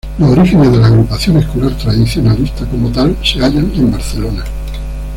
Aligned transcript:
Los 0.17 0.31
orígenes 0.35 0.71
de 0.71 0.77
la 0.79 0.87
Agrupación 0.87 1.37
Escolar 1.37 1.77
Tradicionalista 1.77 2.65
como 2.65 2.89
tal 2.91 3.15
se 3.23 3.37
hallan 3.37 3.71
en 3.75 3.91
Barcelona. 3.91 4.43